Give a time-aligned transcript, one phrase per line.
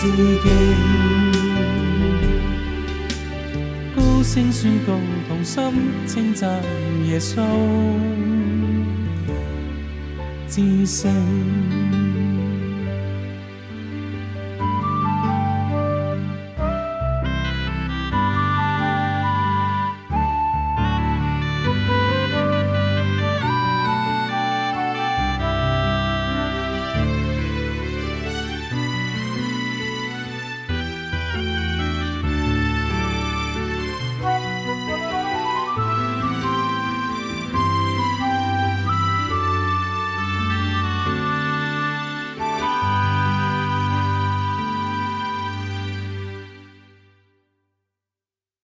[0.00, 1.19] 知己。
[4.32, 4.92] 声宣告，
[5.26, 5.60] 同心
[6.06, 6.62] 称赞
[7.04, 7.42] 耶稣
[10.46, 11.12] 之声。